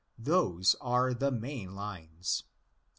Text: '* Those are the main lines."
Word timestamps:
'* 0.09 0.17
Those 0.17 0.75
are 0.81 1.13
the 1.13 1.29
main 1.29 1.75
lines." 1.75 2.45